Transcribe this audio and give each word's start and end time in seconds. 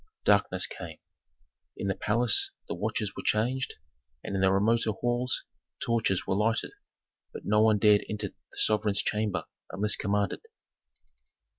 Darkness 0.23 0.65
came. 0.65 0.97
In 1.77 1.85
the 1.85 1.93
palace 1.93 2.49
the 2.67 2.73
watches 2.73 3.15
were 3.15 3.21
changed, 3.23 3.75
and 4.23 4.33
in 4.33 4.41
the 4.41 4.51
remoter 4.51 4.93
halls 4.93 5.43
torches 5.79 6.25
were 6.25 6.33
lighted. 6.33 6.71
But 7.31 7.45
no 7.45 7.61
one 7.61 7.77
dared 7.77 8.05
enter 8.09 8.29
the 8.29 8.33
sovereign's 8.57 9.03
chamber 9.03 9.43
unless 9.69 9.95
commanded. 9.95 10.41